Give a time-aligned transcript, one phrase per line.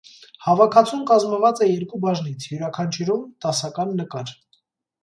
[0.45, 4.35] Հավաքածուն կազմված է երկու բաժնից, յուրաքանչյուրում՝ տասական նկար։